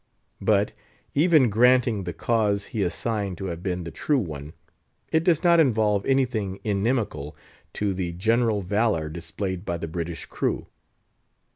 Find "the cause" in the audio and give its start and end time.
2.05-2.65